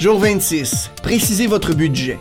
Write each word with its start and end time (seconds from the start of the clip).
Jour 0.00 0.20
26. 0.20 0.92
Précisez 1.02 1.48
votre 1.48 1.74
budget. 1.74 2.20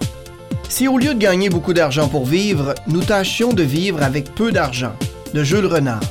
Si 0.68 0.88
au 0.88 0.98
lieu 0.98 1.14
de 1.14 1.20
gagner 1.20 1.50
beaucoup 1.50 1.74
d'argent 1.74 2.10
pour 2.10 2.26
vivre, 2.26 2.74
nous 2.88 3.02
tâchions 3.02 3.54
de 3.54 3.62
vivre 3.62 4.02
avec 4.02 4.34
peu 4.34 4.52
d'argent. 4.52 4.94
De 5.36 5.44
Jules 5.44 5.68
Renard. 5.68 6.02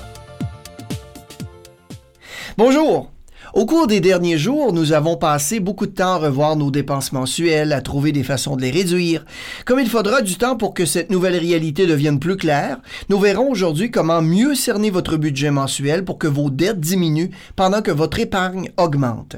Bonjour. 2.57 3.11
Au 3.53 3.67
cours 3.67 3.89
des 3.89 3.99
derniers 3.99 4.39
jours, 4.39 4.73
nous 4.73 4.93
avons 4.93 5.17
passé 5.17 5.59
beaucoup 5.59 5.87
de 5.87 5.91
temps 5.91 6.13
à 6.13 6.19
revoir 6.19 6.55
nos 6.55 6.71
dépenses 6.71 7.11
mensuelles, 7.11 7.73
à 7.73 7.81
trouver 7.81 8.13
des 8.13 8.23
façons 8.23 8.55
de 8.55 8.63
les 8.63 8.71
réduire. 8.71 9.25
Comme 9.65 9.81
il 9.81 9.89
faudra 9.89 10.23
du 10.23 10.37
temps 10.37 10.57
pour 10.57 10.73
que 10.73 10.87
cette 10.87 11.11
nouvelle 11.11 11.37
réalité 11.37 11.89
devienne 11.89 12.21
plus 12.21 12.37
claire, 12.37 12.79
nous 13.09 13.19
verrons 13.19 13.51
aujourd'hui 13.51 13.91
comment 13.91 14.23
mieux 14.23 14.55
cerner 14.55 14.91
votre 14.91 15.17
budget 15.17 15.51
mensuel 15.51 16.05
pour 16.05 16.19
que 16.19 16.29
vos 16.29 16.49
dettes 16.49 16.79
diminuent 16.79 17.31
pendant 17.57 17.83
que 17.83 17.91
votre 17.91 18.21
épargne 18.21 18.71
augmente. 18.77 19.37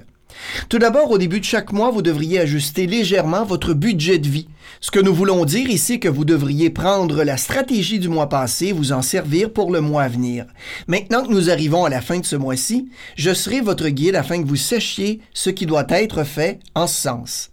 Tout 0.68 0.78
d'abord, 0.78 1.10
au 1.10 1.18
début 1.18 1.40
de 1.40 1.44
chaque 1.44 1.72
mois, 1.72 1.90
vous 1.90 2.02
devriez 2.02 2.40
ajuster 2.40 2.86
légèrement 2.86 3.44
votre 3.44 3.74
budget 3.74 4.18
de 4.18 4.28
vie. 4.28 4.48
Ce 4.80 4.90
que 4.90 5.00
nous 5.00 5.14
voulons 5.14 5.44
dire 5.44 5.68
ici, 5.68 5.98
que 5.98 6.08
vous 6.08 6.24
devriez 6.24 6.70
prendre 6.70 7.24
la 7.24 7.36
stratégie 7.36 7.98
du 7.98 8.08
mois 8.08 8.28
passé, 8.28 8.72
vous 8.72 8.92
en 8.92 9.02
servir 9.02 9.52
pour 9.52 9.72
le 9.72 9.80
mois 9.80 10.02
à 10.02 10.08
venir. 10.08 10.46
Maintenant 10.86 11.24
que 11.24 11.32
nous 11.32 11.50
arrivons 11.50 11.84
à 11.84 11.90
la 11.90 12.00
fin 12.00 12.18
de 12.18 12.26
ce 12.26 12.36
mois-ci, 12.36 12.88
je 13.16 13.32
serai 13.32 13.60
votre 13.60 13.88
guide 13.88 14.14
afin 14.14 14.42
que 14.42 14.48
vous 14.48 14.56
sachiez 14.56 15.20
ce 15.32 15.50
qui 15.50 15.66
doit 15.66 15.86
être 15.88 16.24
fait 16.24 16.60
en 16.74 16.86
ce 16.86 17.00
sens. 17.00 17.50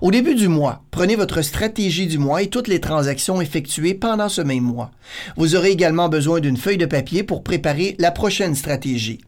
Au 0.00 0.10
début 0.10 0.34
du 0.34 0.48
mois, 0.48 0.84
prenez 0.90 1.16
votre 1.16 1.42
stratégie 1.42 2.06
du 2.06 2.18
mois 2.18 2.42
et 2.42 2.48
toutes 2.48 2.68
les 2.68 2.80
transactions 2.80 3.40
effectuées 3.40 3.94
pendant 3.94 4.28
ce 4.28 4.42
même 4.42 4.62
mois. 4.62 4.90
Vous 5.36 5.56
aurez 5.56 5.70
également 5.70 6.08
besoin 6.08 6.40
d'une 6.40 6.56
feuille 6.56 6.78
de 6.78 6.86
papier 6.86 7.22
pour 7.22 7.42
préparer 7.42 7.96
la 7.98 8.10
prochaine 8.10 8.54
stratégie. 8.54 9.20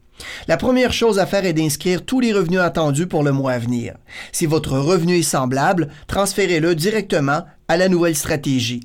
La 0.46 0.56
première 0.56 0.92
chose 0.92 1.18
à 1.18 1.26
faire 1.26 1.44
est 1.44 1.52
d'inscrire 1.52 2.04
tous 2.04 2.20
les 2.20 2.32
revenus 2.32 2.60
attendus 2.60 3.06
pour 3.06 3.22
le 3.22 3.32
mois 3.32 3.52
à 3.52 3.58
venir. 3.58 3.94
Si 4.32 4.46
votre 4.46 4.78
revenu 4.78 5.18
est 5.18 5.22
semblable, 5.22 5.88
transférez-le 6.06 6.74
directement 6.74 7.44
à 7.68 7.76
la 7.76 7.88
nouvelle 7.88 8.16
stratégie. 8.16 8.80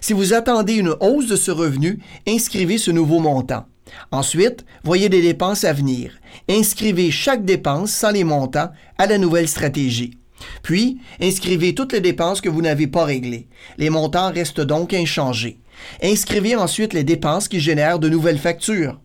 Si 0.00 0.12
vous 0.12 0.34
attendez 0.34 0.74
une 0.74 0.94
hausse 1.00 1.26
de 1.26 1.36
ce 1.36 1.50
revenu, 1.50 2.00
inscrivez 2.26 2.78
ce 2.78 2.90
nouveau 2.90 3.18
montant. 3.18 3.66
Ensuite, 4.10 4.64
voyez 4.84 5.08
des 5.08 5.22
dépenses 5.22 5.64
à 5.64 5.72
venir. 5.72 6.12
Inscrivez 6.48 7.10
chaque 7.10 7.44
dépense 7.44 7.90
sans 7.90 8.10
les 8.10 8.24
montants 8.24 8.70
à 8.98 9.06
la 9.06 9.18
nouvelle 9.18 9.48
stratégie. 9.48 10.18
Puis, 10.62 10.98
inscrivez 11.20 11.74
toutes 11.74 11.92
les 11.92 12.00
dépenses 12.00 12.40
que 12.40 12.48
vous 12.48 12.62
n'avez 12.62 12.86
pas 12.86 13.04
réglées. 13.04 13.48
Les 13.78 13.90
montants 13.90 14.32
restent 14.32 14.60
donc 14.60 14.92
inchangés. 14.92 15.58
Inscrivez 16.02 16.56
ensuite 16.56 16.92
les 16.92 17.04
dépenses 17.04 17.48
qui 17.48 17.60
génèrent 17.60 17.98
de 17.98 18.08
nouvelles 18.08 18.38
factures. 18.38 19.00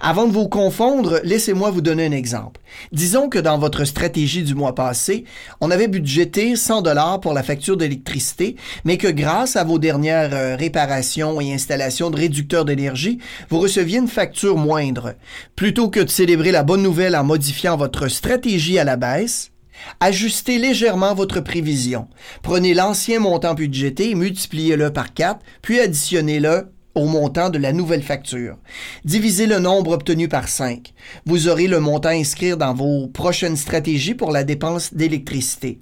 Avant 0.00 0.26
de 0.26 0.32
vous 0.32 0.48
confondre, 0.48 1.20
laissez-moi 1.24 1.70
vous 1.70 1.80
donner 1.80 2.06
un 2.06 2.12
exemple. 2.12 2.60
Disons 2.92 3.28
que 3.28 3.38
dans 3.38 3.58
votre 3.58 3.84
stratégie 3.84 4.42
du 4.42 4.54
mois 4.54 4.74
passé, 4.74 5.24
on 5.60 5.70
avait 5.70 5.88
budgété 5.88 6.56
100 6.56 6.82
dollars 6.82 7.20
pour 7.20 7.32
la 7.32 7.42
facture 7.42 7.76
d'électricité, 7.76 8.56
mais 8.84 8.96
que 8.96 9.08
grâce 9.08 9.56
à 9.56 9.64
vos 9.64 9.78
dernières 9.78 10.34
euh, 10.34 10.56
réparations 10.56 11.40
et 11.40 11.52
installations 11.52 12.10
de 12.10 12.16
réducteurs 12.16 12.64
d'énergie, 12.64 13.18
vous 13.48 13.58
receviez 13.58 13.98
une 13.98 14.08
facture 14.08 14.56
moindre. 14.56 15.14
Plutôt 15.56 15.90
que 15.90 16.00
de 16.00 16.10
célébrer 16.10 16.52
la 16.52 16.62
bonne 16.62 16.82
nouvelle 16.82 17.16
en 17.16 17.24
modifiant 17.24 17.76
votre 17.76 18.08
stratégie 18.08 18.78
à 18.78 18.84
la 18.84 18.96
baisse, 18.96 19.50
Ajustez 19.98 20.58
légèrement 20.58 21.14
votre 21.14 21.40
prévision. 21.40 22.08
Prenez 22.42 22.74
l'ancien 22.74 23.18
montant 23.18 23.54
budgété, 23.54 24.14
multipliez-le 24.14 24.92
par 24.92 25.14
4, 25.14 25.40
puis 25.62 25.80
additionnez-le 25.80 26.70
au 27.00 27.06
montant 27.06 27.50
de 27.50 27.58
la 27.58 27.72
nouvelle 27.72 28.02
facture. 28.02 28.56
Divisez 29.04 29.46
le 29.46 29.58
nombre 29.58 29.92
obtenu 29.92 30.28
par 30.28 30.48
5. 30.48 30.92
Vous 31.26 31.48
aurez 31.48 31.66
le 31.66 31.80
montant 31.80 32.10
à 32.10 32.12
inscrire 32.12 32.56
dans 32.56 32.74
vos 32.74 33.08
prochaines 33.08 33.56
stratégies 33.56 34.14
pour 34.14 34.30
la 34.30 34.44
dépense 34.44 34.94
d'électricité. 34.94 35.80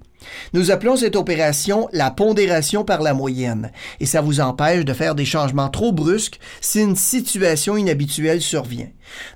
Nous 0.53 0.71
appelons 0.71 0.95
cette 0.95 1.15
opération 1.15 1.87
la 1.93 2.11
pondération 2.11 2.83
par 2.83 3.01
la 3.01 3.13
moyenne, 3.13 3.71
et 3.99 4.05
ça 4.05 4.21
vous 4.21 4.41
empêche 4.41 4.85
de 4.85 4.93
faire 4.93 5.15
des 5.15 5.25
changements 5.25 5.69
trop 5.69 5.91
brusques 5.91 6.39
si 6.61 6.81
une 6.81 6.95
situation 6.95 7.77
inhabituelle 7.77 8.41
survient. 8.41 8.87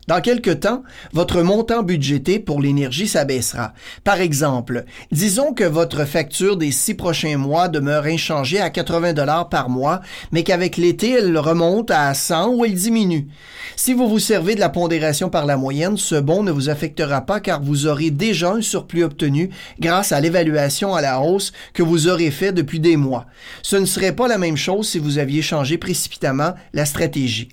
Dans 0.08 0.22
quelque 0.22 0.52
temps, 0.52 0.84
votre 1.14 1.42
montant 1.42 1.84
budgété 1.84 2.40
pour 2.40 2.62
l'énergie 2.62 3.08
s'abaissera. 3.08 3.74
Par 4.04 4.22
exemple, 4.22 4.86
disons 5.12 5.54
que 5.54 5.64
votre 5.64 6.06
facture 6.06 6.58
des 6.58 6.72
six 6.72 6.94
prochains 6.94 7.38
mois 7.38 7.70
demeure 7.70 8.06
inchangée 8.06 8.60
à 8.60 8.70
80 8.70 9.14
dollars 9.14 9.50
par 9.50 9.70
mois, 9.70 10.02
mais 10.32 10.44
qu'avec 10.44 10.78
l'été, 10.78 11.12
elle 11.12 11.38
remonte 11.38 11.90
à 11.92 12.14
100 12.14 12.54
ou 12.54 12.66
elle 12.66 12.76
diminue. 12.76 13.28
Si 13.76 13.94
vous 13.94 14.08
vous 14.08 14.20
servez 14.20 14.56
de 14.56 14.60
la 14.60 14.70
pondération 14.70 15.30
par 15.30 15.46
la 15.46 15.58
moyenne, 15.58 15.98
ce 15.98 16.16
bon 16.16 16.44
ne 16.44 16.52
vous 16.52 16.70
affectera 16.70 17.22
pas 17.22 17.40
car 17.40 17.62
vous 17.62 17.88
aurez 17.88 18.12
déjà 18.12 18.52
un 18.52 18.62
surplus 18.62 19.04
obtenu 19.04 19.50
grâce 19.80 20.12
à 20.12 20.20
l'évaluation 20.22 20.73
à 20.82 21.02
la 21.02 21.22
hausse 21.22 21.54
que 21.74 21.84
vous 21.84 22.08
aurez 22.08 22.32
fait 22.32 22.52
depuis 22.52 22.80
des 22.80 22.98
mois. 22.98 23.26
Ce 23.62 23.76
ne 23.76 23.86
serait 23.86 24.16
pas 24.16 24.28
la 24.28 24.38
même 24.38 24.58
chose 24.58 24.88
si 24.88 25.00
vous 25.00 25.18
aviez 25.18 25.42
changé 25.42 25.78
précipitamment 25.78 26.56
la 26.74 26.86
stratégie. 26.86 27.50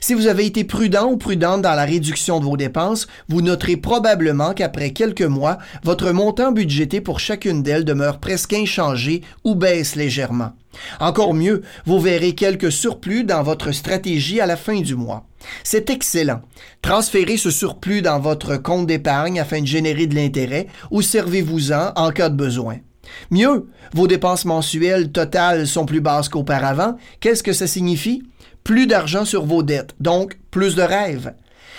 Si 0.00 0.14
vous 0.14 0.26
avez 0.26 0.46
été 0.46 0.64
prudent 0.64 1.10
ou 1.10 1.16
prudente 1.16 1.62
dans 1.62 1.74
la 1.74 1.84
réduction 1.84 2.40
de 2.40 2.44
vos 2.44 2.56
dépenses, 2.56 3.06
vous 3.28 3.42
noterez 3.42 3.76
probablement 3.76 4.54
qu'après 4.54 4.92
quelques 4.92 5.22
mois, 5.22 5.58
votre 5.82 6.10
montant 6.10 6.52
budgété 6.52 7.00
pour 7.00 7.20
chacune 7.20 7.62
d'elles 7.62 7.84
demeure 7.84 8.18
presque 8.18 8.52
inchangé 8.52 9.22
ou 9.44 9.54
baisse 9.54 9.96
légèrement. 9.96 10.52
Encore 11.00 11.34
mieux, 11.34 11.62
vous 11.86 12.00
verrez 12.00 12.34
quelques 12.34 12.72
surplus 12.72 13.24
dans 13.24 13.42
votre 13.42 13.72
stratégie 13.72 14.40
à 14.40 14.46
la 14.46 14.56
fin 14.56 14.80
du 14.80 14.94
mois. 14.94 15.27
C'est 15.64 15.90
excellent. 15.90 16.42
Transférez 16.82 17.36
ce 17.36 17.50
surplus 17.50 18.02
dans 18.02 18.20
votre 18.20 18.56
compte 18.56 18.86
d'épargne 18.86 19.40
afin 19.40 19.60
de 19.60 19.66
générer 19.66 20.06
de 20.06 20.14
l'intérêt 20.14 20.66
ou 20.90 21.02
servez-vous-en 21.02 21.92
en 21.96 22.10
cas 22.10 22.28
de 22.28 22.36
besoin. 22.36 22.78
Mieux, 23.30 23.68
vos 23.94 24.06
dépenses 24.06 24.44
mensuelles 24.44 25.12
totales 25.12 25.66
sont 25.66 25.86
plus 25.86 26.00
basses 26.00 26.28
qu'auparavant. 26.28 26.96
Qu'est-ce 27.20 27.42
que 27.42 27.52
ça 27.52 27.66
signifie? 27.66 28.22
plus 28.68 28.86
d'argent 28.86 29.24
sur 29.24 29.46
vos 29.46 29.62
dettes, 29.62 29.94
donc 29.98 30.38
plus 30.50 30.74
de 30.74 30.82
rêves. 30.82 31.32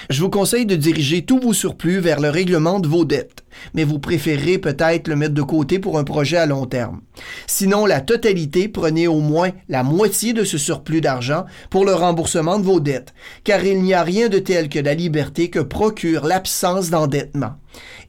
Je 0.10 0.22
vous 0.22 0.32
conseille 0.32 0.66
de 0.66 0.76
diriger 0.76 1.24
tous 1.24 1.40
vos 1.40 1.54
surplus 1.54 2.00
vers 2.00 2.20
le 2.20 2.32
règlement 2.32 2.80
de 2.80 2.88
vos 2.88 3.06
dettes, 3.06 3.39
mais 3.74 3.84
vous 3.84 4.00
préférez 4.00 4.58
peut-être 4.58 5.08
le 5.08 5.16
mettre 5.16 5.34
de 5.34 5.42
côté 5.42 5.80
pour 5.80 5.98
un 5.98 6.04
projet 6.04 6.38
à 6.38 6.46
long 6.46 6.66
terme. 6.66 7.02
Sinon, 7.48 7.86
la 7.86 8.02
totalité, 8.02 8.68
prenez 8.68 9.08
au 9.08 9.20
moins 9.20 9.52
la 9.68 9.84
moitié 9.84 10.34
de 10.34 10.44
ce 10.44 10.58
surplus 10.58 11.02
d'argent 11.02 11.46
pour 11.70 11.86
le 11.86 11.94
remboursement 11.94 12.60
de 12.60 12.66
vos 12.66 12.80
dettes, 12.80 13.14
car 13.44 13.64
il 13.64 13.82
n'y 13.82 13.94
a 13.94 14.04
rien 14.04 14.30
de 14.30 14.40
tel 14.40 14.70
que 14.70 14.80
la 14.80 14.94
liberté 14.94 15.50
que 15.50 15.60
procure 15.60 16.26
l'absence 16.26 16.90
d'endettement 16.90 17.54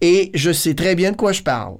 et 0.00 0.30
je 0.34 0.50
sais 0.52 0.74
très 0.74 0.94
bien 0.94 1.12
de 1.12 1.16
quoi 1.16 1.32
je 1.32 1.42
parle. 1.42 1.76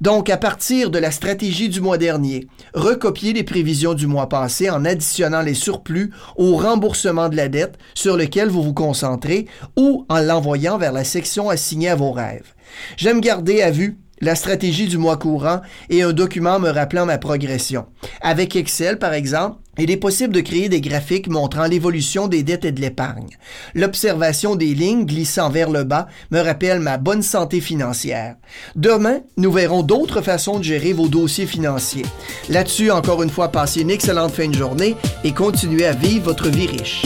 Donc, 0.00 0.30
à 0.30 0.36
partir 0.36 0.90
de 0.90 0.98
la 0.98 1.10
stratégie 1.10 1.68
du 1.68 1.80
mois 1.80 1.98
dernier, 1.98 2.46
recopiez 2.74 3.32
les 3.32 3.44
prévisions 3.44 3.94
du 3.94 4.06
mois 4.06 4.28
passé 4.28 4.70
en 4.70 4.84
additionnant 4.84 5.42
les 5.42 5.54
surplus 5.54 6.12
au 6.36 6.56
remboursement 6.56 7.28
de 7.28 7.36
la 7.36 7.48
dette 7.48 7.78
sur 7.94 8.16
lequel 8.16 8.48
vous 8.48 8.62
vous 8.62 8.74
concentrez 8.74 9.46
ou 9.76 10.06
en 10.08 10.20
l'envoyant 10.20 10.78
vers 10.78 10.92
la 10.92 11.04
section 11.04 11.50
assignée 11.50 11.90
à 11.90 11.96
vos 11.96 12.12
rêves. 12.12 12.54
J'aime 12.96 13.20
garder 13.20 13.62
à 13.62 13.70
vue 13.70 13.98
la 14.20 14.34
stratégie 14.34 14.86
du 14.86 14.98
mois 14.98 15.16
courant 15.16 15.60
et 15.90 16.02
un 16.02 16.12
document 16.12 16.58
me 16.58 16.70
rappelant 16.70 17.06
ma 17.06 17.18
progression. 17.18 17.86
Avec 18.20 18.56
Excel, 18.56 18.98
par 18.98 19.12
exemple, 19.12 19.58
il 19.78 19.92
est 19.92 19.96
possible 19.96 20.34
de 20.34 20.40
créer 20.40 20.68
des 20.68 20.80
graphiques 20.80 21.28
montrant 21.28 21.66
l'évolution 21.66 22.26
des 22.26 22.42
dettes 22.42 22.64
et 22.64 22.72
de 22.72 22.80
l'épargne. 22.80 23.36
L'observation 23.74 24.56
des 24.56 24.74
lignes 24.74 25.06
glissant 25.06 25.50
vers 25.50 25.70
le 25.70 25.84
bas 25.84 26.08
me 26.32 26.40
rappelle 26.40 26.80
ma 26.80 26.98
bonne 26.98 27.22
santé 27.22 27.60
financière. 27.60 28.36
Demain, 28.74 29.20
nous 29.36 29.52
verrons 29.52 29.82
d'autres 29.82 30.20
façons 30.20 30.58
de 30.58 30.64
gérer 30.64 30.92
vos 30.92 31.08
dossiers 31.08 31.46
financiers. 31.46 32.06
Là-dessus, 32.48 32.90
encore 32.90 33.22
une 33.22 33.30
fois, 33.30 33.52
passez 33.52 33.82
une 33.82 33.90
excellente 33.90 34.32
fin 34.32 34.48
de 34.48 34.54
journée 34.54 34.96
et 35.22 35.32
continuez 35.32 35.86
à 35.86 35.92
vivre 35.92 36.24
votre 36.24 36.48
vie 36.48 36.66
riche. 36.66 37.02